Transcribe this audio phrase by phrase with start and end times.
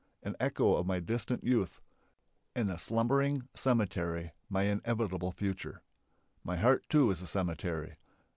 [0.23, 1.79] An echo of my distant youth.
[2.55, 5.83] And the slumbering cemetery, my inevitable future.
[6.43, 7.97] My heart too is a cemetery.